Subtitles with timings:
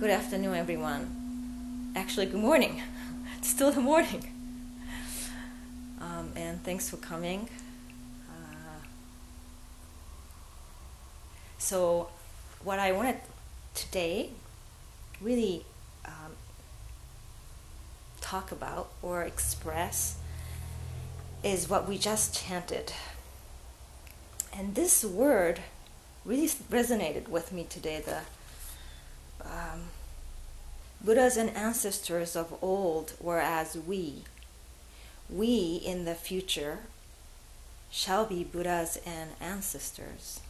[0.00, 1.92] Good afternoon, everyone.
[1.94, 2.80] Actually, good morning.
[3.36, 4.32] It's still the morning.
[6.00, 7.50] Um, and thanks for coming.
[8.26, 8.80] Uh,
[11.58, 12.08] so,
[12.64, 13.16] what I wanted
[13.74, 14.30] today
[15.20, 15.66] really
[16.06, 16.32] um,
[18.22, 20.16] talk about or express
[21.44, 22.94] is what we just chanted.
[24.50, 25.60] And this word
[26.24, 28.00] really resonated with me today.
[28.00, 28.20] The
[29.72, 29.82] um,
[31.02, 34.24] Buddhas and ancestors of old were as we.
[35.28, 36.80] We in the future
[37.90, 40.40] shall be Buddhas and ancestors.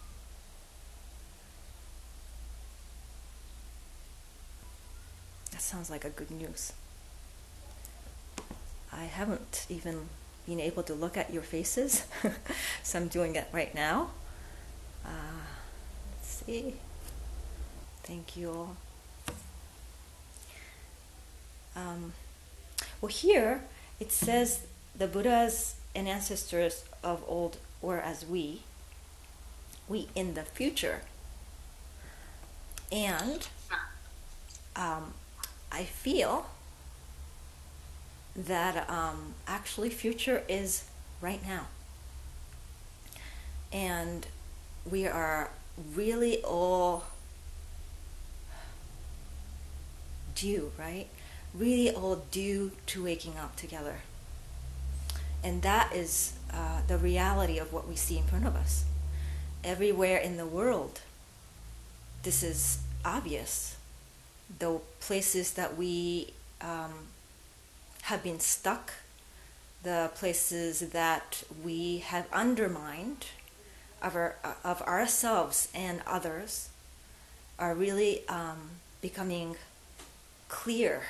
[5.53, 6.73] That sounds like a good news.
[8.93, 10.09] I haven't even
[10.47, 12.05] been able to look at your faces,
[12.83, 14.11] so I'm doing it right now.
[15.05, 15.45] Uh,
[16.17, 16.75] let's see.
[18.03, 18.77] Thank you all.
[21.77, 22.13] Um,
[23.01, 23.63] well, here
[23.99, 28.63] it says the Buddhas and ancestors of old were as we,
[29.89, 31.03] we in the future.
[32.93, 33.49] And
[34.77, 35.15] um,
[35.71, 36.47] I feel
[38.35, 40.85] that um, actually future is
[41.21, 41.67] right now.
[43.73, 44.27] And
[44.89, 45.51] we are
[45.95, 47.05] really all
[50.35, 51.07] due, right?
[51.55, 53.97] Really all due to waking up together.
[55.43, 58.85] And that is uh, the reality of what we see in front of us.
[59.65, 61.01] Everywhere in the world,
[62.23, 63.77] this is obvious.
[64.59, 67.09] The places that we um,
[68.03, 68.93] have been stuck,
[69.83, 73.27] the places that we have undermined
[74.03, 76.69] of, our, of ourselves and others
[77.59, 78.71] are really um,
[79.01, 79.57] becoming
[80.49, 81.03] clear.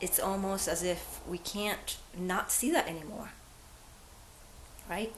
[0.00, 3.30] It's almost as if we can't not see that anymore,
[4.88, 5.12] right?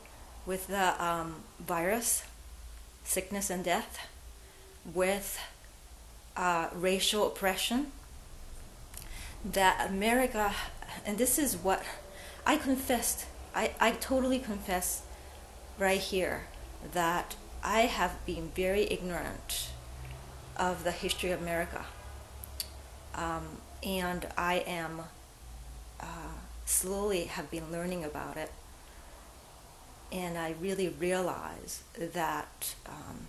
[0.47, 2.25] With the um, virus,
[3.05, 4.09] sickness, and death,
[4.95, 5.39] with
[6.37, 7.93] uh, racial oppression,
[9.45, 10.53] that America,
[11.05, 11.83] and this is what
[12.47, 15.03] I confessed, I, I totally confess
[15.79, 16.47] right here
[16.93, 19.71] that I have been very ignorant
[20.57, 21.85] of the history of America.
[23.15, 25.03] Um, and I am
[26.01, 26.05] uh,
[26.65, 28.51] slowly have been learning about it.
[30.13, 33.29] And I really realize that um,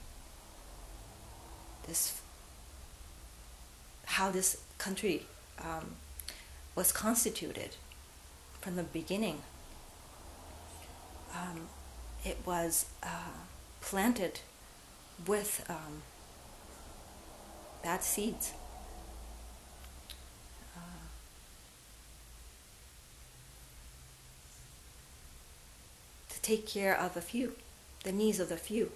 [1.88, 2.22] this,
[4.06, 5.26] how this country
[5.60, 5.96] um,
[6.76, 7.76] was constituted
[8.62, 9.42] from the beginning.
[11.34, 11.68] Um,
[12.26, 13.38] it was uh,
[13.82, 14.42] planted
[15.28, 16.02] with um,
[17.84, 18.54] bad seeds.
[26.42, 27.56] Take care of the few,
[28.04, 28.92] the needs of the few.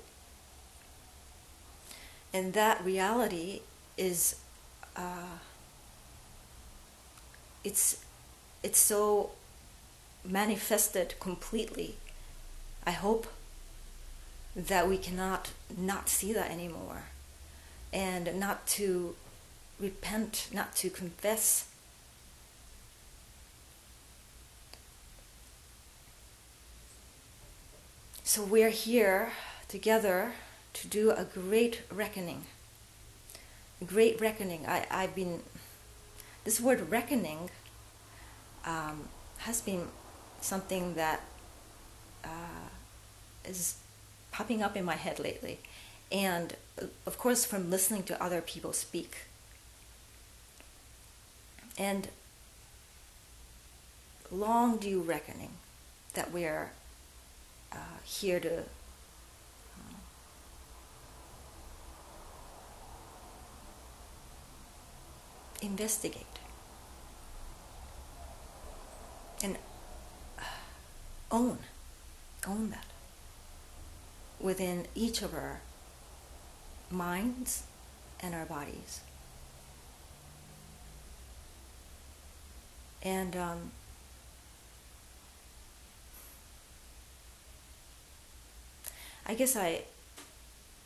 [2.33, 3.61] And that reality
[3.97, 4.35] is
[4.95, 5.37] uh,
[7.63, 8.03] it's
[8.63, 9.31] it's so
[10.23, 11.95] manifested completely.
[12.85, 13.27] I hope
[14.55, 17.03] that we cannot not see that anymore
[17.91, 19.15] and not to
[19.79, 21.67] repent, not to confess.
[28.27, 29.33] So we're here
[29.67, 30.31] together
[30.73, 32.45] to do a great reckoning.
[33.79, 34.65] A great reckoning.
[34.65, 35.43] I, I've been,
[36.43, 37.51] this word reckoning
[38.65, 39.89] um, has been
[40.41, 41.21] something that
[42.23, 42.69] uh,
[43.45, 43.75] is
[44.31, 45.59] popping up in my head lately.
[46.11, 46.55] And
[47.05, 49.17] of course, from listening to other people speak.
[51.77, 52.07] And
[54.31, 55.51] long due reckoning
[56.15, 56.71] that we're
[57.75, 58.63] uh, here to uh,
[65.61, 66.25] investigate
[69.43, 69.57] and
[70.39, 70.43] uh,
[71.31, 71.57] own,
[72.47, 72.85] own that
[74.39, 75.61] within each of our
[76.89, 77.63] minds
[78.21, 79.01] and our bodies.
[83.03, 83.71] And um,
[89.25, 89.81] I guess I,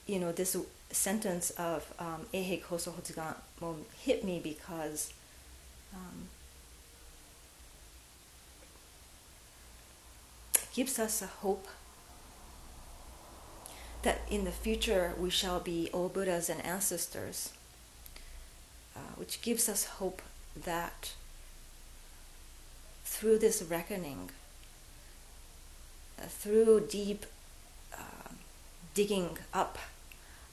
[0.07, 0.55] you know, this
[0.91, 3.35] sentence of um, Eihei Koso Hotsugan
[4.01, 5.13] hit me because
[5.93, 6.29] um,
[10.73, 11.67] gives us a hope
[14.01, 17.51] that in the future we shall be all Buddhas and ancestors,
[18.95, 20.21] uh, which gives us hope
[20.55, 21.13] that
[23.03, 24.29] through this reckoning,
[26.17, 27.25] uh, through deep
[28.93, 29.77] digging up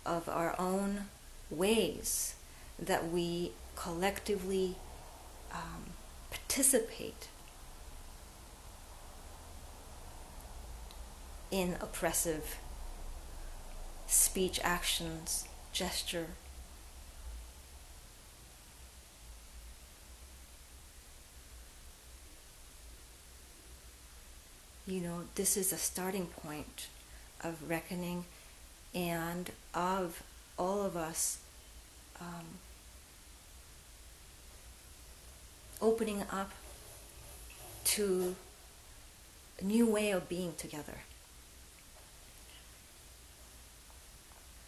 [0.04, 1.06] of our own
[1.50, 2.34] ways,
[2.78, 4.76] that we collectively
[5.52, 5.92] um,
[6.30, 7.28] participate
[11.50, 12.56] in oppressive
[14.06, 16.26] speech, actions, gesture.
[24.86, 26.86] You know, this is a starting point
[27.42, 28.24] of reckoning
[28.94, 30.22] and of
[30.58, 31.38] all of us
[32.20, 32.46] um,
[35.80, 36.50] opening up
[37.84, 38.34] to
[39.60, 40.98] a new way of being together.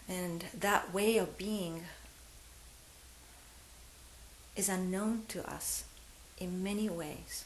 [0.09, 1.85] And that way of being
[4.57, 5.85] is unknown to us
[6.39, 7.45] in many ways.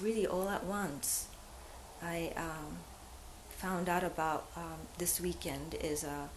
[0.00, 1.26] Really all at once.
[2.00, 2.78] I um,
[3.50, 6.28] found out about um, this weekend is a,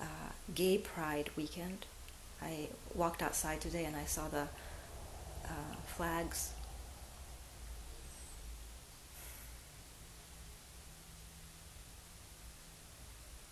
[0.00, 0.06] a,
[0.54, 1.86] gay pride weekend.
[2.40, 4.46] I walked outside today and I saw the
[5.44, 6.52] uh, flags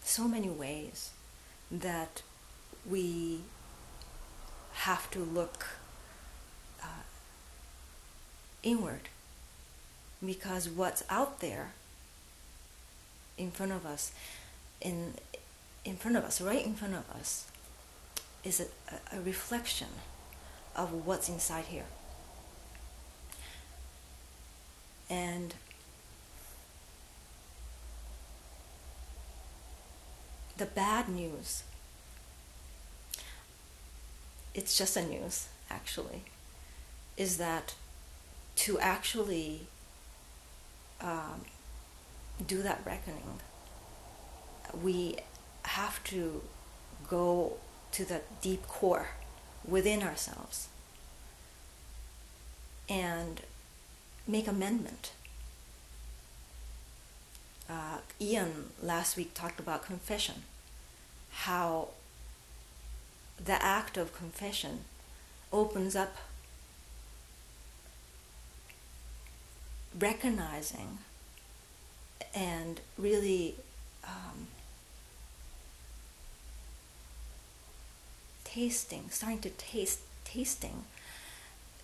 [0.04, 1.10] so many ways
[1.70, 2.22] that
[2.88, 3.40] we
[4.74, 5.66] have to look
[6.82, 7.04] uh,
[8.62, 9.08] inward
[10.24, 11.72] because what's out there
[13.36, 14.12] in front of us
[14.80, 15.14] in
[15.84, 17.46] in front of us right in front of us
[18.44, 19.88] is a, a reflection
[20.74, 21.84] of what's inside here.
[25.08, 25.54] And
[30.56, 31.62] the bad news,
[34.54, 36.22] it's just a news actually,
[37.16, 37.74] is that
[38.56, 39.66] to actually
[41.02, 41.42] um,
[42.46, 43.40] do that reckoning,
[44.82, 45.16] we
[45.64, 46.42] have to
[47.08, 47.54] go
[47.92, 49.08] to the deep core
[49.66, 50.68] within ourselves
[52.88, 53.42] and
[54.26, 55.12] make amendment.
[57.68, 60.42] Uh, Ian last week talked about confession
[61.32, 61.88] how
[63.42, 64.80] the act of confession
[65.52, 66.16] opens up
[69.98, 70.98] recognizing
[72.34, 73.56] and really
[74.04, 74.46] um,
[78.44, 80.84] tasting, starting to taste, tasting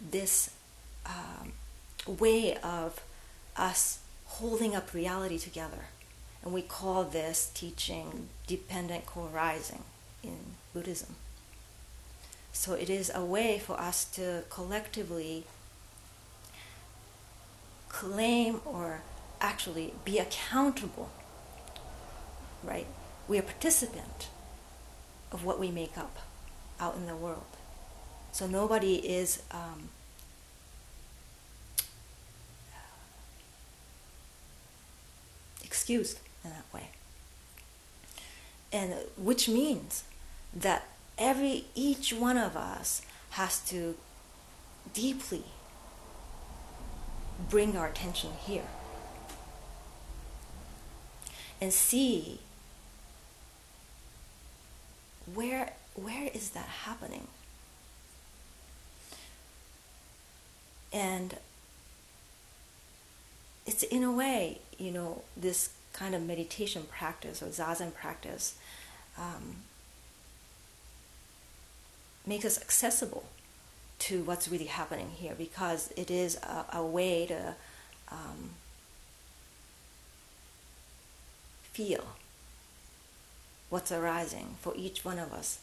[0.00, 0.50] this
[1.06, 1.52] um,
[2.06, 3.02] way of
[3.56, 5.87] us holding up reality together
[6.43, 9.82] and we call this teaching dependent co-arising
[10.22, 10.38] in
[10.72, 11.16] Buddhism.
[12.52, 15.44] So it is a way for us to collectively
[17.88, 19.02] claim or
[19.40, 21.11] actually be accountable,
[22.62, 22.87] right?
[23.26, 24.29] We are participant
[25.31, 26.19] of what we make up
[26.81, 27.44] out in the world.
[28.32, 29.88] So nobody is um,
[35.64, 36.88] excused in that way.
[38.73, 40.04] And which means
[40.54, 43.97] that every each one of us has to
[44.92, 45.45] deeply
[47.38, 48.64] bring our attention here.
[51.61, 52.40] And see
[55.35, 57.26] where where is that happening?
[60.92, 61.37] And
[63.66, 68.54] it's in a way you know this kind of meditation practice or zazen practice
[69.18, 69.57] um,
[72.25, 73.25] makes us accessible
[73.99, 77.55] to what's really happening here because it is a, a way to
[78.11, 78.50] um,
[81.73, 82.05] feel
[83.71, 85.59] what's arising for each one of us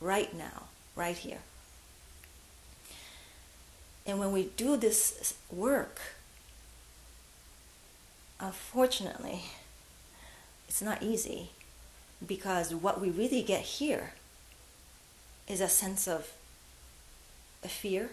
[0.00, 0.64] right now,
[0.94, 1.38] right here.
[4.06, 6.00] And when we do this work,
[8.40, 9.42] unfortunately,
[10.68, 11.50] it's not easy
[12.24, 14.12] because what we really get here
[15.48, 16.32] is a sense of
[17.66, 18.10] a fear,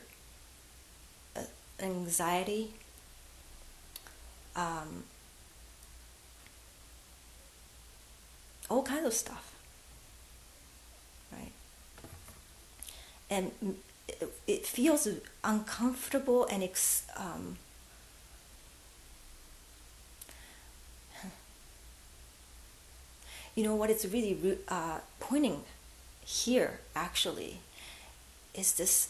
[1.36, 1.44] a
[1.80, 2.72] anxiety,
[4.56, 5.04] um,
[8.70, 9.54] all kinds of stuff,
[11.32, 11.52] right?
[13.30, 13.52] And
[14.48, 15.08] it, feels
[15.44, 17.58] uncomfortable and ex, um,
[23.56, 25.64] you know what it's really uh, pointing
[26.26, 27.60] here actually
[28.56, 29.10] is this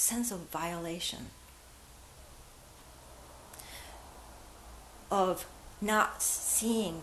[0.00, 1.26] sense of violation
[5.10, 5.46] of
[5.78, 7.02] not seeing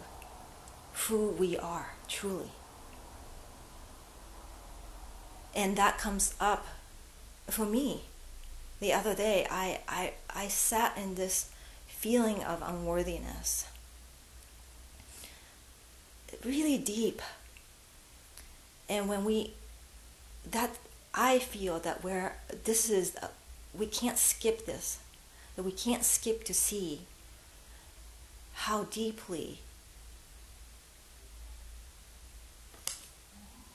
[0.94, 2.50] who we are truly.
[5.56, 6.66] And that comes up
[7.48, 8.02] for me.
[8.80, 11.52] The other day I, I, I sat in this
[11.86, 13.68] feeling of unworthiness.
[16.44, 17.22] Really deep.
[18.90, 19.52] And when we
[20.50, 20.78] that
[21.18, 23.28] i feel that where this is uh,
[23.74, 25.00] we can't skip this
[25.56, 27.02] that we can't skip to see
[28.54, 29.60] how deeply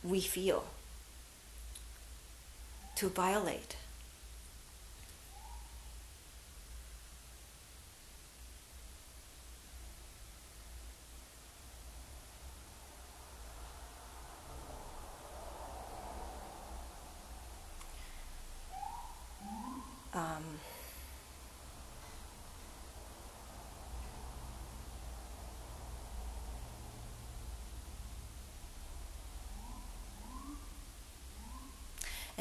[0.04, 0.64] we feel
[2.94, 3.76] to violate
[20.14, 20.42] um,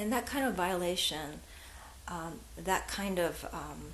[0.02, 1.42] and that kind of violation,
[2.08, 3.94] um, that kind of um,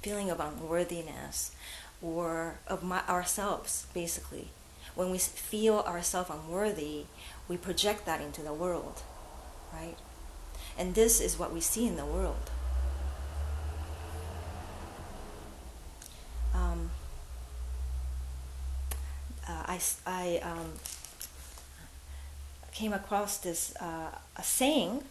[0.00, 1.54] feeling of unworthiness
[2.00, 4.48] or of my, ourselves, basically,
[4.94, 7.04] when we feel ourselves unworthy,
[7.46, 9.02] we project that into the world,
[9.70, 9.96] right?
[10.78, 12.50] And this is what we see in the world.
[16.54, 16.90] Um,
[19.46, 20.72] uh, I, I um,
[22.78, 25.02] came across this uh, a saying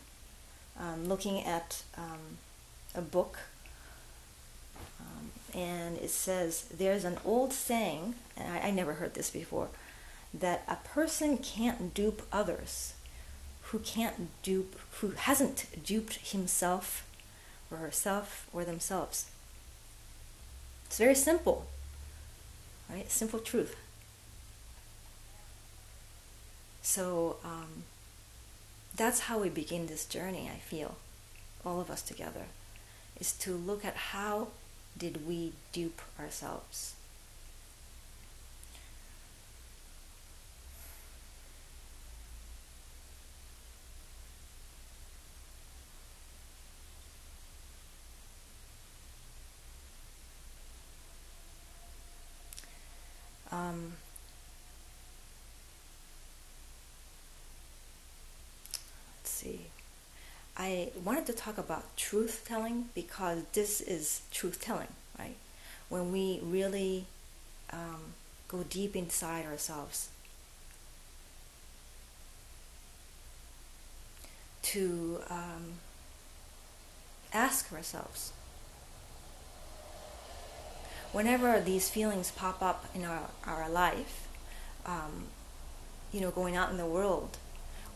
[0.80, 2.38] um, looking at um,
[2.96, 3.40] a book
[5.02, 9.68] um, and it says there's an old saying and I, I never heard this before
[10.34, 12.94] that a person can't dupe others
[13.64, 17.06] who can't dupe, who hasn't duped himself
[17.70, 19.26] or herself or themselves.
[20.86, 21.68] It's very simple,
[22.90, 23.12] right?
[23.12, 23.76] Simple truth.
[26.88, 27.84] So um,
[28.96, 30.96] that's how we begin this journey, I feel,
[31.66, 32.46] all of us together,
[33.20, 34.48] is to look at how
[34.98, 36.94] did we dupe ourselves
[53.52, 53.94] Um,
[59.18, 59.62] let's see.
[60.68, 65.38] I wanted to talk about truth telling because this is truth telling, right?
[65.88, 67.06] When we really
[67.72, 68.16] um,
[68.50, 70.10] go deep inside ourselves
[74.64, 75.80] to um,
[77.32, 78.34] ask ourselves
[81.14, 84.28] whenever these feelings pop up in our, our life,
[84.86, 85.28] um,
[86.12, 87.38] you know, going out in the world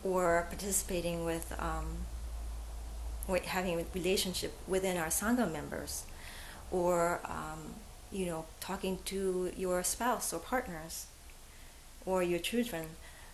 [0.02, 2.06] or participating with, um,
[3.38, 6.04] having a relationship within our Sangha members
[6.70, 7.74] or, um,
[8.10, 11.06] you know, talking to your spouse or partners
[12.06, 12.86] or your children,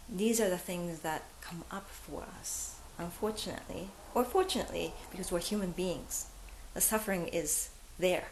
[0.09, 5.73] these are the things that come up for us, unfortunately, or fortunately, because we're human
[5.73, 6.27] beings.
[6.75, 8.29] The suffering is there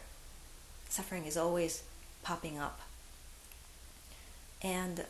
[0.89, 1.83] suffering is always
[2.23, 2.81] popping up.
[4.61, 5.05] And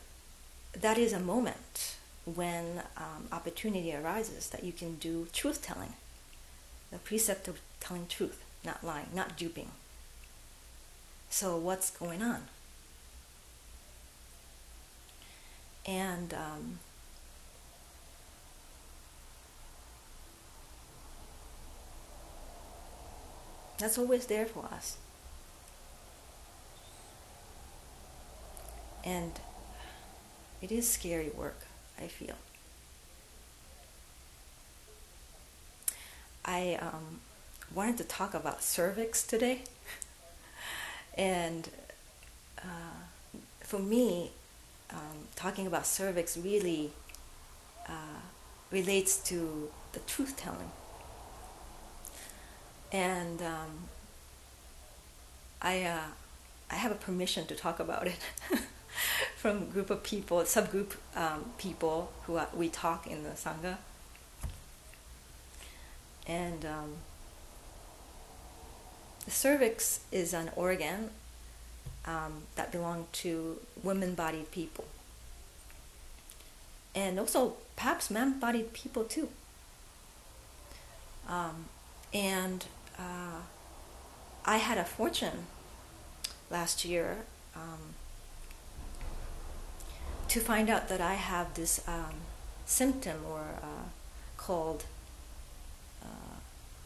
[0.78, 5.94] that is a moment when um, opportunity arises that you can do truth telling,
[6.90, 9.70] the precept of telling truth, not lying, not duping.
[11.30, 12.44] So, what's going on?
[15.86, 16.78] And um,
[23.78, 24.96] that's always there for us.
[29.04, 29.32] And
[30.60, 31.60] it is scary work,
[31.98, 32.34] I feel.
[36.48, 37.20] I um,
[37.74, 39.60] wanted to talk about cervix today.
[41.16, 41.68] and
[42.58, 43.02] uh,
[43.60, 44.30] for me,
[44.90, 46.90] um, talking about cervix really
[47.86, 48.22] uh,
[48.70, 50.70] relates to the truth telling.
[52.92, 53.88] And um,
[55.60, 56.00] I, uh,
[56.70, 58.18] I have a permission to talk about it.
[59.36, 63.76] from a group of people, subgroup um, people who are, we talk in the sangha,
[66.28, 66.92] and um,
[69.24, 71.10] the cervix is an organ
[72.06, 74.84] um, that belong to women-bodied people,
[76.94, 79.28] and also perhaps man-bodied people too.
[81.28, 81.66] Um,
[82.12, 82.64] and
[82.98, 83.40] uh,
[84.44, 85.46] I had a fortune
[86.50, 87.18] last year
[87.54, 87.94] um,
[90.28, 92.14] to find out that I have this um,
[92.64, 93.88] symptom or uh,
[94.36, 94.84] called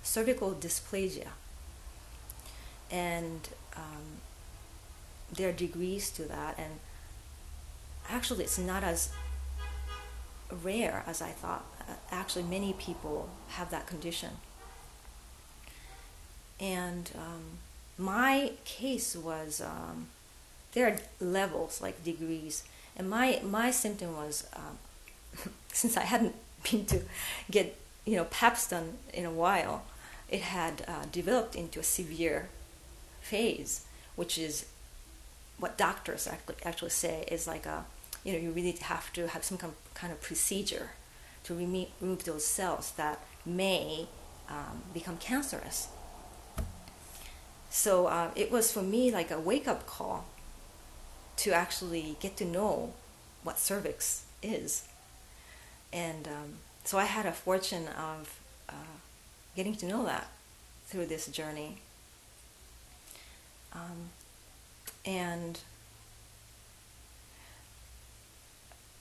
[0.02, 1.28] cervical dysplasia,
[2.90, 4.20] and um,
[5.32, 6.80] there are degrees to that, and
[8.08, 9.10] actually it's not as
[10.62, 11.64] rare as I thought.
[11.80, 14.30] Uh, actually, many people have that condition.
[16.60, 17.58] And um,
[17.98, 20.08] my case was um,
[20.72, 22.64] there are levels, like degrees,
[22.96, 24.78] and my my symptom was um,
[25.72, 26.34] since I hadn't
[26.70, 27.00] been to
[27.50, 29.82] get you know PAPs done in a while,
[30.32, 32.48] it had uh, developed into a severe
[33.20, 33.84] phase,
[34.16, 34.64] which is
[35.58, 36.26] what doctors
[36.64, 37.84] actually say is like a
[38.24, 39.58] you know you really have to have some
[39.94, 40.90] kind of procedure
[41.44, 44.06] to remove those cells that may
[44.48, 45.88] um, become cancerous.
[47.68, 50.24] So uh, it was for me like a wake up call
[51.38, 52.94] to actually get to know
[53.42, 54.84] what cervix is.
[55.92, 58.96] And um, so I had a fortune of uh,
[59.56, 60.28] getting to know that
[60.86, 61.78] through this journey.
[63.72, 64.10] Um,
[65.04, 65.58] and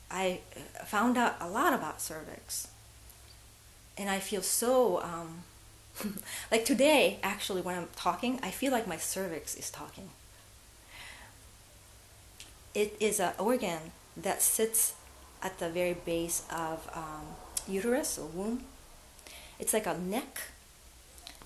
[0.09, 0.39] I
[0.85, 2.67] found out a lot about cervix.
[3.97, 5.43] And I feel so, um,
[6.51, 10.09] like today, actually, when I'm talking, I feel like my cervix is talking.
[12.73, 14.93] It is an organ that sits
[15.41, 17.35] at the very base of um,
[17.67, 18.63] uterus or womb.
[19.59, 20.41] It's like a neck,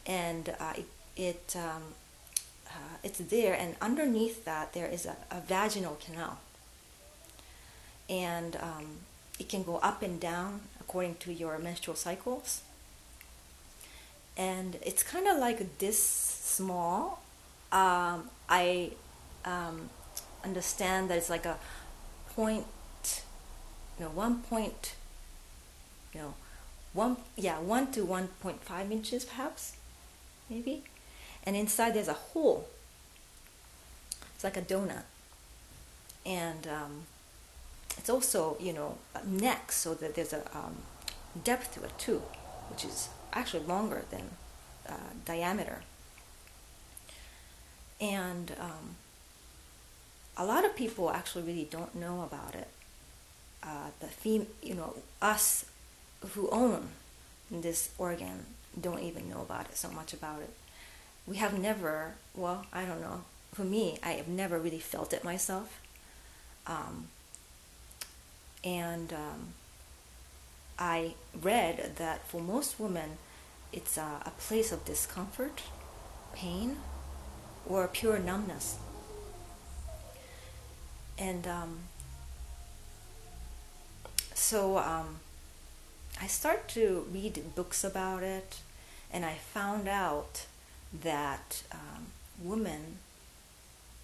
[0.05, 0.73] and uh,
[1.15, 1.83] it, um,
[2.67, 6.39] uh, it's there, and underneath that there is a, a vaginal canal
[8.09, 8.85] and um,
[9.39, 12.61] it can go up and down according to your menstrual cycles.
[14.37, 17.21] And it's kind of like this small.
[17.71, 18.91] Um, I
[19.43, 19.89] um,
[20.43, 21.57] understand that it's like a
[22.35, 22.65] point,
[23.97, 24.95] you know, one point,
[26.13, 26.33] you know,
[26.93, 29.73] one yeah, one to one point five inches perhaps,
[30.49, 30.84] maybe,
[31.45, 32.67] and inside there's a hole.
[34.34, 35.03] It's like a donut,
[36.25, 37.03] and um,
[37.97, 40.77] it's also you know neck so that there's a um,
[41.43, 42.21] depth to it too
[42.69, 44.29] which is actually longer than
[44.88, 45.81] uh, diameter.
[47.99, 48.95] And um,
[50.38, 52.67] a lot of people actually really don't know about it.
[53.63, 55.65] Uh, the fem- you know us
[56.34, 56.89] who own
[57.49, 58.45] this organ
[58.81, 60.53] don't even know about it so much about it.
[61.27, 63.23] We have never well i don't know.
[63.53, 65.81] For me i have never really felt it myself.
[66.67, 67.07] Um,
[68.63, 69.53] and um,
[70.79, 73.17] I read that for most women,
[73.71, 75.61] it's a, a place of discomfort,
[76.33, 76.77] pain,
[77.67, 78.77] or pure numbness.
[81.17, 81.79] And um,
[84.33, 85.19] so um,
[86.21, 88.57] I start to read books about it,
[89.15, 90.45] and I found out
[90.93, 92.08] that um,
[92.43, 92.97] women,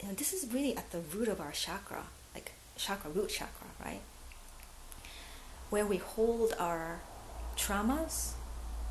[0.01, 3.67] you know, this is really at the root of our chakra, like chakra, root chakra,
[3.83, 4.01] right?
[5.71, 6.99] where we hold our
[7.57, 8.33] traumas,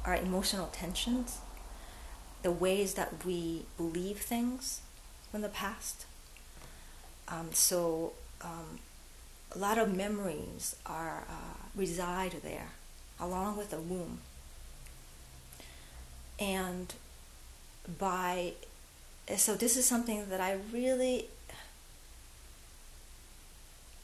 [0.04, 1.38] our emotional tensions,
[2.42, 4.80] the ways that we believe things
[5.30, 6.06] from the past.
[7.28, 8.80] Um, so um,
[9.54, 12.70] a lot of memories are uh, reside there,
[13.20, 14.20] along with the womb.
[16.40, 16.92] And
[17.98, 18.54] by
[19.36, 21.26] so this is something that I really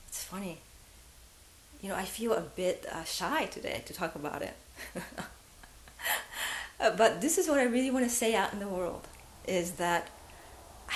[0.09, 0.59] it's funny
[1.81, 4.55] you know, I feel a bit uh, shy today to talk about it.
[6.81, 9.07] uh, but this is what I really want to say out in the world
[9.47, 10.09] is that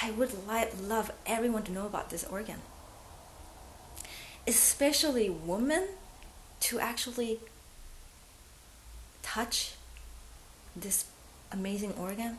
[0.03, 2.57] I would love everyone to know about this organ.
[4.47, 5.89] Especially women
[6.61, 7.41] to actually
[9.23, 9.75] touch
[10.75, 11.05] this
[11.53, 12.39] amazing organ.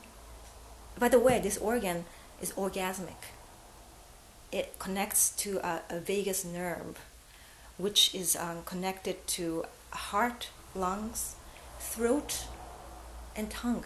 [0.98, 2.06] By the way, this organ
[2.42, 3.32] is orgasmic.
[4.52, 6.98] It connects to a, a vagus nerve
[7.78, 11.36] which is um, connected to heart, lungs,
[11.80, 12.46] throat,
[13.36, 13.86] and tongue.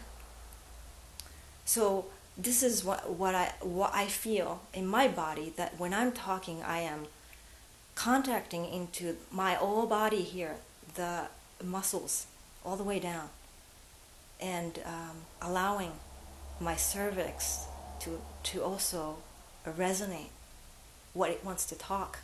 [1.64, 2.06] So
[2.38, 6.62] this is what, what I what I feel in my body that when I'm talking,
[6.62, 7.08] I am
[7.96, 10.56] contacting into my whole body here,
[10.96, 11.28] the
[11.64, 12.28] muscles
[12.66, 13.30] all the way down,
[14.40, 15.94] and um, allowing
[16.60, 17.66] my cervix
[18.00, 19.18] to, to also
[19.66, 20.30] resonate
[21.14, 22.20] what it wants to talk.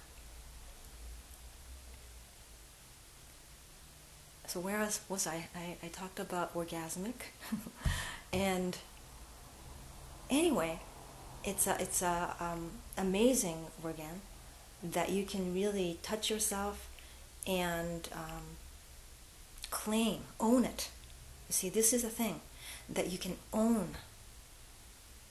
[4.47, 5.47] So where else was I?
[5.55, 7.31] I, I talked about orgasmic,
[8.33, 8.77] and
[10.29, 10.81] anyway,
[11.45, 14.21] it's a it's a um, amazing organ
[14.83, 16.89] that you can really touch yourself
[17.47, 18.57] and um,
[19.69, 20.89] claim, own it.
[21.51, 22.39] You see, this is a thing
[22.87, 23.97] that you can own.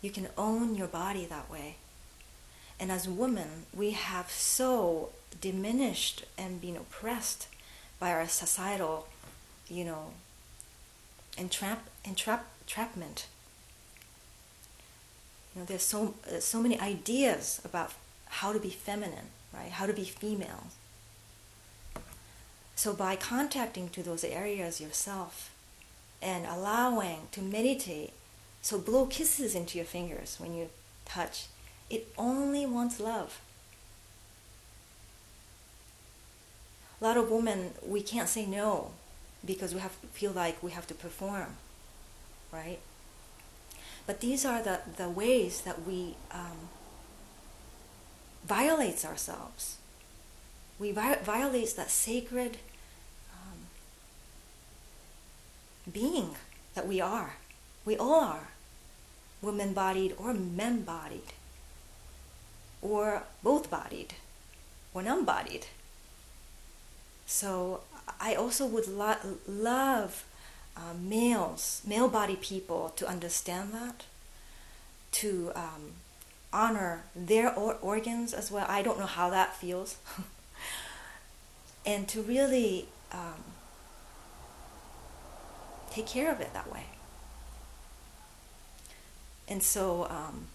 [0.02, 1.76] You can own your body that way.
[2.78, 7.48] And as women, we have so diminished and been oppressed
[7.98, 9.08] by our societal,
[9.66, 10.12] you know,
[11.38, 13.26] entrap, entrap, entrapment.
[15.54, 17.94] You know, there's so so many ideas about
[18.26, 19.70] how to be feminine, right?
[19.70, 20.66] How to be female.
[22.76, 25.49] So by contacting to those areas yourself
[26.22, 28.12] and allowing to meditate,
[28.62, 30.68] so blow kisses into your fingers when you
[31.04, 31.46] touch,
[31.88, 33.40] it only wants love.
[37.00, 38.90] a lot of women we can't say no
[39.42, 41.56] because we have feel like we have to perform
[42.52, 42.78] right?
[44.06, 46.68] But these are the, the ways that we um,
[48.44, 49.76] violates ourselves.
[50.78, 52.58] We vi- violates that sacred
[53.32, 53.58] um,
[55.92, 56.30] being
[56.74, 57.34] that we are
[57.84, 58.48] we all are
[59.42, 61.32] woman bodied or men bodied
[62.82, 64.14] or both bodied
[64.94, 65.66] or non bodied
[67.26, 67.80] so
[68.20, 70.24] I also would lo- love
[70.76, 74.04] uh, males, male body people to understand that,
[75.12, 75.92] to um,
[76.52, 78.66] honor their or- organs as well.
[78.68, 79.96] I don't know how that feels.
[81.86, 83.44] and to really um,
[85.90, 86.84] take care of it that way.
[89.48, 90.46] And so, um,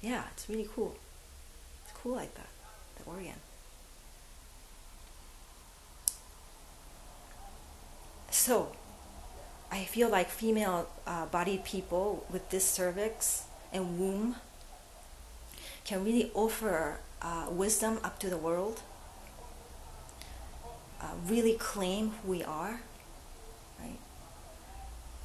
[0.00, 0.94] yeah, it's really cool
[1.84, 2.48] It's cool like that,
[2.98, 3.34] the organ.
[8.30, 8.72] So,
[9.70, 14.36] I feel like female uh, bodied people with this cervix and womb
[15.84, 18.80] can really offer uh, wisdom up to the world,
[21.02, 22.80] uh, really claim who we are,
[23.80, 23.98] right?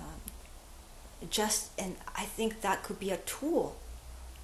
[0.01, 3.75] Um, just, and I think that could be a tool,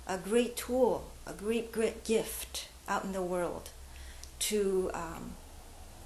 [0.08, 3.70] a great tool a great, great gift out in the world
[4.40, 5.34] to um,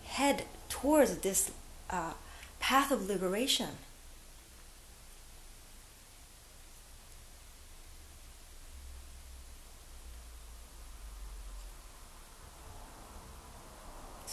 [0.05, 1.51] head towards this
[1.89, 2.13] uh,
[2.59, 3.69] path of liberation.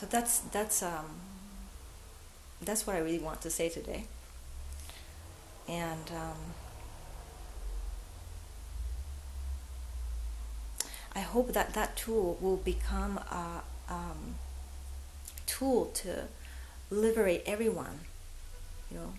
[0.04, 1.06] So that's that's um,
[2.60, 4.04] that's what I really want to say today.
[5.66, 6.36] And um,
[11.16, 14.34] I hope that that tool will become a um,
[15.46, 16.24] tool to
[16.90, 18.00] liberate everyone,
[18.90, 19.14] you know.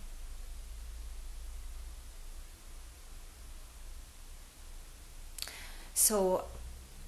[5.96, 6.44] So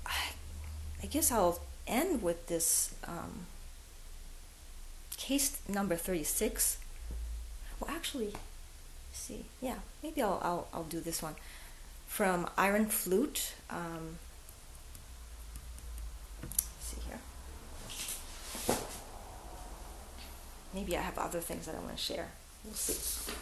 [0.03, 3.45] I, guess I'll end with this um,
[5.27, 6.77] case number 36.
[7.79, 8.31] Well, actually,
[9.11, 11.35] see, yeah, maybe I'll, I'll, I'll do this one.
[12.07, 13.53] From Iron Flute.
[13.69, 14.19] Um,
[16.79, 17.19] see here.
[20.73, 22.29] maybe I have other things that I want to share.
[22.63, 23.33] We'll see.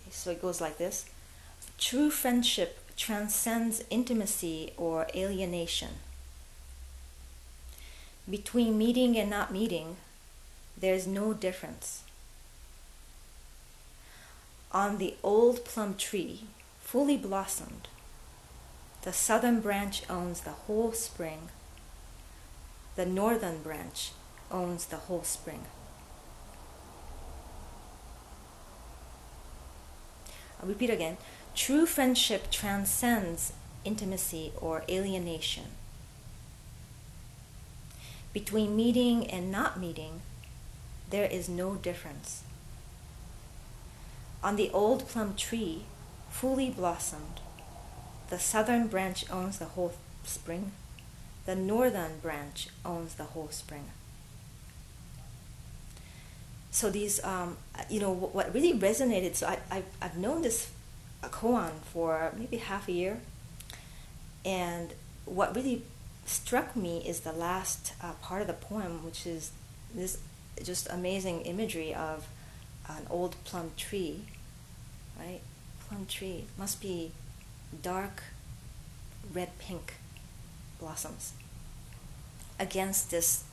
[0.00, 1.06] Okay, so it goes like this
[1.78, 5.88] True friendship transcends intimacy or alienation.
[8.28, 9.96] Between meeting and not meeting,
[10.76, 12.02] there's no difference.
[14.70, 16.44] On the old plum tree,
[16.80, 17.88] fully blossomed,
[19.02, 21.48] the southern branch owns the whole spring
[22.94, 24.12] the northern branch
[24.50, 25.62] owns the whole spring.
[30.60, 31.16] I'll repeat again.
[31.54, 33.52] True friendship transcends
[33.84, 35.64] intimacy or alienation.
[38.32, 40.22] Between meeting and not meeting,
[41.10, 42.42] there is no difference.
[44.42, 45.84] On the old plum tree,
[46.30, 47.40] fully blossomed,
[48.30, 50.72] the southern branch owns the whole spring
[51.44, 53.90] the northern branch owns the whole spring.
[56.70, 57.58] so these, um,
[57.90, 59.34] you know, what, really resonated.
[59.34, 60.70] So I, I I've known this
[61.22, 63.20] koan for maybe half a year,
[64.44, 64.94] and
[65.26, 65.82] what really
[66.24, 69.52] struck me is the last uh, part of the poem, which is
[69.94, 70.18] this
[70.62, 72.28] just amazing imagery of
[72.88, 74.22] an old plum tree,
[75.18, 75.40] right?
[75.86, 77.12] Plum tree must be
[77.82, 78.22] dark
[79.32, 79.94] red pink
[80.78, 81.32] blossoms
[82.58, 83.44] against this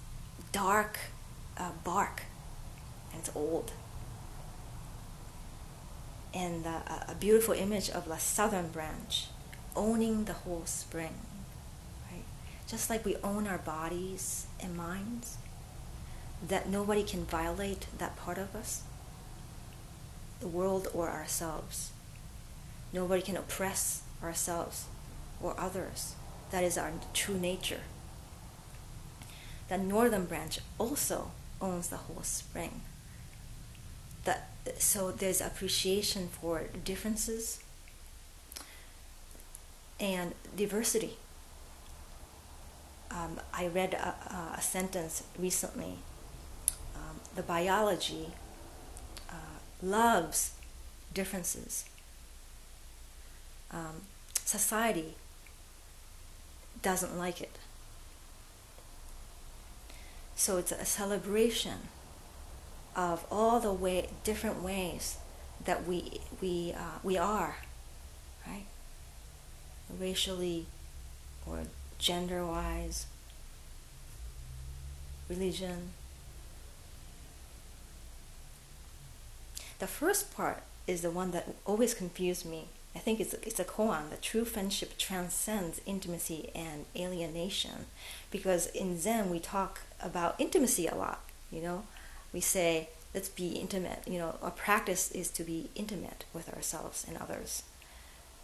[0.52, 1.00] dark
[1.58, 2.24] uh, bark,
[3.12, 3.72] and it's old.
[6.34, 9.28] And uh, a beautiful image of the southern branch
[9.76, 11.16] owning the whole spring?
[12.70, 15.38] Just like we own our bodies and minds,
[16.48, 18.84] that nobody can violate that part of us,
[20.40, 21.92] the world or ourselves.
[22.94, 24.86] Nobody can oppress ourselves
[25.42, 26.16] or others.
[26.52, 27.82] That is our true nature.
[29.68, 32.82] The northern branch also owns the whole spring.
[34.26, 37.60] That, so there's appreciation for differences
[40.00, 41.18] and diversity.
[43.12, 45.98] Um, I read a, a, sentence recently.
[46.96, 48.34] Um, the biology
[49.30, 50.52] uh, loves
[51.14, 51.86] differences.
[53.72, 54.02] Um,
[54.46, 55.16] society
[56.82, 57.58] doesn't like it.
[60.36, 61.90] So it's a celebration
[62.96, 65.18] of all the way different ways
[65.66, 67.58] that we we uh, we are,
[68.48, 68.66] right?
[70.00, 70.66] Racially,
[71.46, 71.64] or
[72.00, 73.06] gender-wise,
[75.30, 75.92] religion.
[79.78, 83.66] The first part is the one that always confused me I think it's, it's a
[83.66, 87.86] koan that true friendship transcends intimacy and alienation.
[88.32, 91.84] Because in Zen, we talk about intimacy a lot, you know.
[92.34, 94.04] We say, let's be intimate.
[94.08, 97.64] You know, our practice is to be intimate with ourselves and others.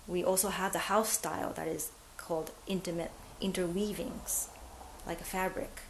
[0.08, 4.48] We also have the house style that is called intimate interweavings,
[5.06, 5.82] like a fabric.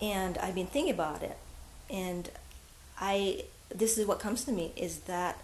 [0.00, 1.38] And I've been thinking about it,
[1.88, 2.30] and
[2.98, 5.38] I this is what comes to me is that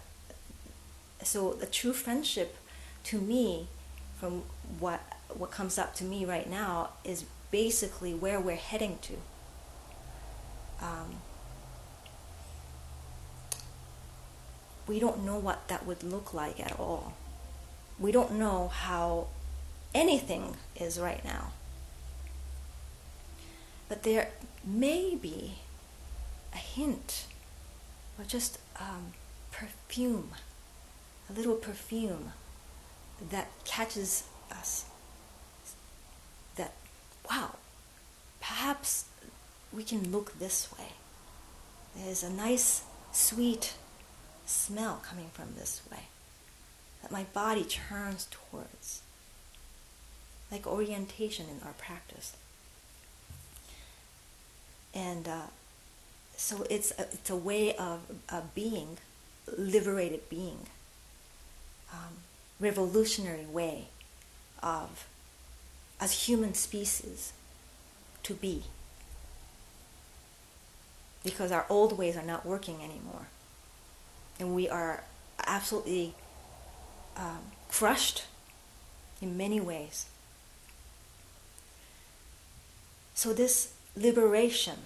[1.23, 2.55] so the true friendship
[3.05, 3.67] to me
[4.19, 4.43] from
[4.79, 5.01] what
[5.33, 9.13] what comes up to me right now is basically where we're heading to.
[10.81, 11.17] Um,
[14.87, 17.13] we don't know what that would look like at all.
[17.99, 19.27] We don't know how
[19.93, 21.51] anything is right now.
[23.87, 24.29] But there
[24.65, 25.55] may be
[26.53, 27.25] a hint
[28.17, 29.13] or just um,
[29.51, 30.31] perfume,
[31.29, 32.31] a little perfume
[33.29, 34.85] that catches us.
[36.55, 36.73] That,
[37.29, 37.55] wow,
[38.39, 39.05] perhaps
[39.71, 40.87] we can look this way.
[41.95, 43.73] There's a nice, sweet
[44.51, 46.03] smell coming from this way
[47.01, 49.01] that my body turns towards,
[50.51, 52.35] like orientation in our practice.
[54.93, 55.47] And uh,
[56.35, 58.01] so it's a, it's a way of,
[58.53, 58.97] being,
[59.57, 60.59] liberated being,
[61.91, 62.17] um,
[62.59, 63.87] revolutionary way
[64.61, 65.07] of,
[65.99, 67.33] as human species,
[68.23, 68.63] to be.
[71.23, 73.27] Because our old ways are not working anymore.
[74.41, 75.03] And we are
[75.45, 76.15] absolutely
[77.15, 78.23] um, crushed
[79.21, 80.07] in many ways.
[83.13, 84.79] So, this liberation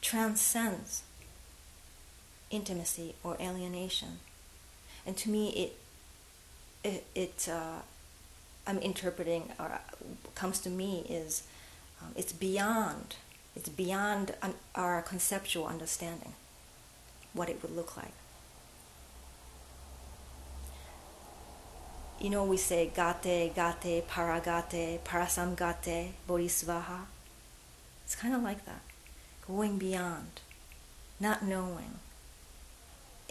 [0.00, 1.02] transcends
[2.48, 4.20] intimacy or alienation.
[5.04, 5.48] And to me,
[6.84, 7.80] it, it, it uh,
[8.68, 9.80] I'm interpreting or
[10.36, 11.42] comes to me is
[12.00, 13.16] um, it's beyond,
[13.56, 14.36] it's beyond
[14.76, 16.34] our conceptual understanding
[17.32, 18.12] what it would look like.
[22.20, 27.06] You know, we say gate, gate, paragate, parasamgate, bodhisvaha.
[28.04, 28.82] It's kind of like that
[29.50, 30.40] going beyond,
[31.18, 31.98] not knowing,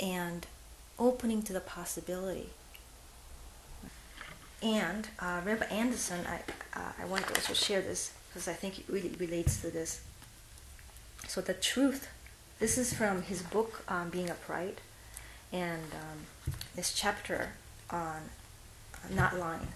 [0.01, 0.45] and
[0.97, 2.49] opening to the possibility.
[4.62, 6.41] And uh, Anderson, I,
[6.77, 10.01] uh, I want to also share this because I think it really relates to this.
[11.27, 12.09] So, the truth,
[12.60, 14.80] this is from his book, Being Upright,
[15.52, 17.50] and um, this chapter
[17.89, 18.30] on
[19.10, 19.67] not lying.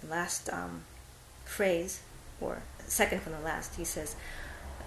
[0.00, 0.82] The last um,
[1.44, 2.00] phrase,
[2.40, 4.16] or second from the last, he says,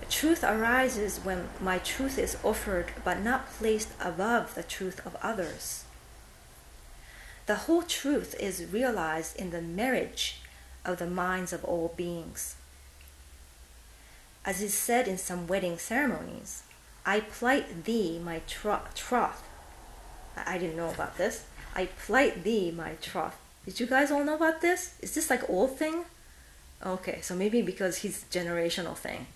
[0.10, 5.84] Truth arises when my truth is offered but not placed above the truth of others.
[7.46, 10.42] The whole truth is realized in the marriage
[10.86, 12.56] of the minds of all beings.
[14.48, 16.64] As is said in some wedding ceremonies,
[17.06, 19.44] I plight thee my tro- troth.
[20.38, 21.44] I-, I didn't know about this.
[21.76, 23.38] I plight thee my troth.
[23.66, 24.96] Did you guys all know about this?
[25.02, 26.06] Is this like old thing?
[26.86, 29.28] Okay, so maybe because he's generational thing.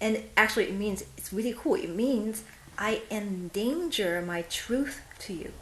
[0.00, 1.76] And actually, it means it's really cool.
[1.76, 2.42] It means
[2.76, 5.52] I endanger my truth to you.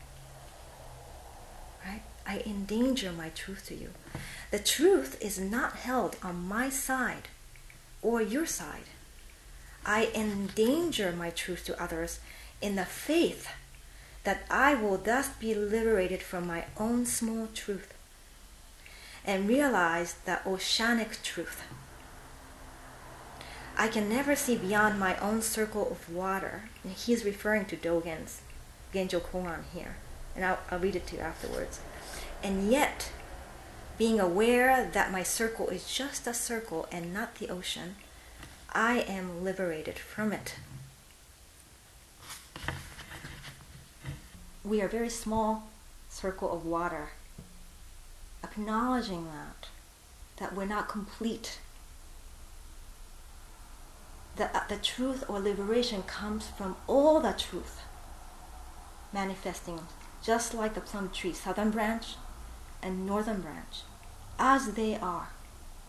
[1.84, 2.02] Right?
[2.26, 3.90] I endanger my truth to you.
[4.50, 7.28] The truth is not held on my side
[8.02, 8.88] or your side.
[9.84, 12.20] I endanger my truth to others
[12.60, 13.48] in the faith
[14.24, 17.94] that I will thus be liberated from my own small truth
[19.24, 21.62] and realize the oceanic truth.
[23.76, 26.64] I can never see beyond my own circle of water.
[26.82, 28.42] And he's referring to Dogen's
[28.92, 29.96] Genjo Koan here.
[30.34, 31.78] And I'll, I'll read it to you afterwards.
[32.42, 33.12] And yet,
[33.98, 37.96] being aware that my circle is just a circle and not the ocean,
[38.72, 40.54] I am liberated from it.
[44.64, 45.68] We are a very small
[46.08, 47.10] circle of water.
[48.44, 49.68] Acknowledging that,
[50.36, 51.58] that we're not complete.
[54.36, 57.80] That uh, the truth or liberation comes from all the truth
[59.12, 59.80] manifesting,
[60.22, 62.14] just like the plum tree, southern branch
[62.82, 63.82] and northern branch,
[64.38, 65.30] as they are,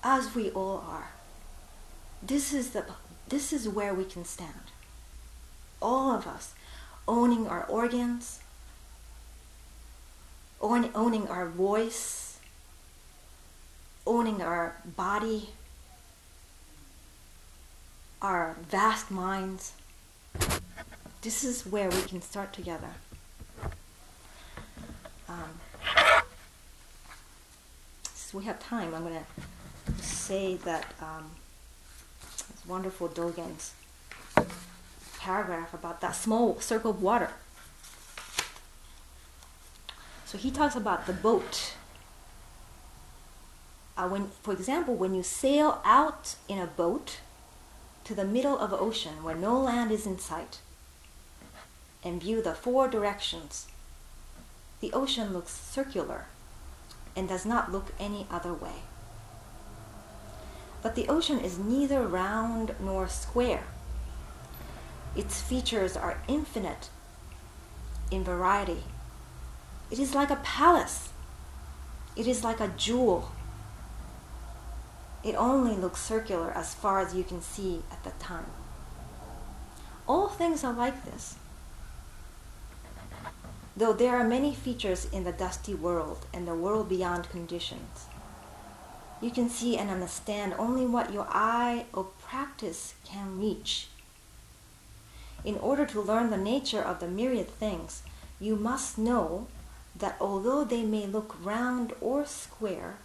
[0.04, 1.12] as we all are.
[2.22, 2.86] This is the
[3.30, 4.72] this is where we can stand.
[5.82, 6.54] All of us
[7.08, 8.40] owning our organs,
[10.62, 12.38] own, owning our voice,
[14.06, 15.50] owning our body,
[18.22, 19.74] our vast minds.
[21.22, 22.94] This is where we can start together.
[25.28, 25.60] Um,
[28.38, 28.94] we have time.
[28.94, 31.32] I'm going to say that um,
[32.68, 33.74] wonderful Dogen's
[35.20, 37.32] paragraph about that small circle of water.
[40.26, 41.74] So he talks about the boat.
[43.98, 47.20] Uh, when, for example, when you sail out in a boat
[48.04, 50.60] to the middle of the ocean where no land is in sight
[52.04, 53.68] and view the four directions,
[54.82, 56.26] the ocean looks circular
[57.16, 58.84] and does not look any other way.
[60.82, 63.64] But the ocean is neither round nor square.
[65.16, 66.90] Its features are infinite
[68.12, 68.84] in variety
[69.92, 71.10] it is like a palace.
[72.16, 73.32] It is like a jewel.
[75.24, 78.52] It only looks circular as far as you can see at the time.
[80.08, 81.36] All things are like this.
[83.80, 88.08] Though there are many features in the dusty world and the world beyond conditions,
[89.22, 93.88] you can see and understand only what your eye or practice can reach.
[95.46, 98.04] In order to learn the nature of the myriad things,
[98.38, 99.48] you must know
[99.96, 102.98] that although they may look round or square,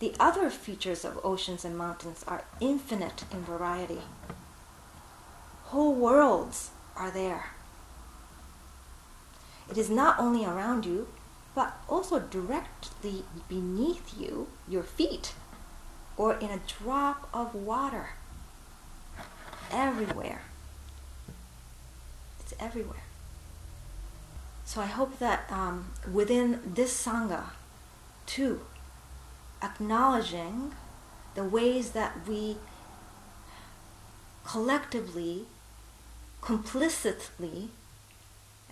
[0.00, 4.02] the other features of oceans and mountains are infinite in variety.
[5.72, 7.52] Whole worlds are there.
[9.70, 11.06] It is not only around you,
[11.54, 15.34] but also directly beneath you, your feet,
[16.16, 18.10] or in a drop of water.
[19.72, 20.42] Everywhere.
[22.40, 23.04] It's everywhere.
[24.64, 27.50] So I hope that um, within this Sangha,
[28.26, 28.62] too,
[29.62, 30.72] acknowledging
[31.34, 32.56] the ways that we
[34.44, 35.44] collectively,
[36.40, 37.70] complicitly,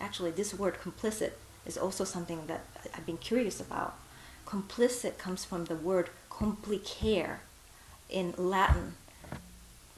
[0.00, 1.32] actually, this word complicit
[1.66, 3.94] is also something that I've been curious about.
[4.46, 7.38] Complicit comes from the word complicare
[8.08, 8.94] in Latin.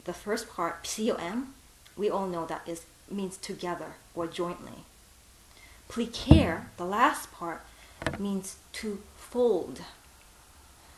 [0.03, 1.53] The first part, com,
[1.95, 4.85] we all know that is means together or jointly.
[5.89, 7.61] Plicare, the last part,
[8.17, 9.81] means to fold.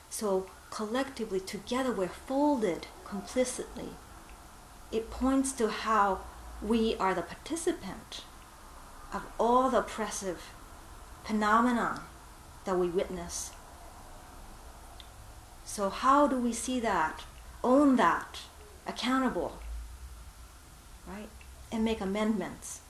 [0.10, 3.90] So collectively, together, we're folded complicitly.
[4.92, 6.20] It points to how
[6.62, 8.22] we are the participant
[9.14, 10.52] of all the oppressive
[11.24, 12.02] phenomena
[12.66, 13.52] that we witness.
[15.66, 17.24] So, how do we see that,
[17.64, 18.40] own that,
[18.86, 19.60] accountable,
[21.08, 21.30] right?
[21.72, 22.82] And make amendments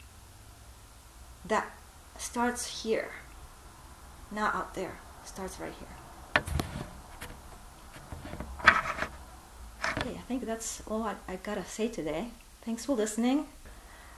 [1.45, 1.71] that
[2.17, 3.11] starts here,
[4.31, 6.43] not out there, starts right here.
[9.97, 12.29] Okay, I think that's all I, I gotta say today.
[12.61, 13.45] Thanks for listening.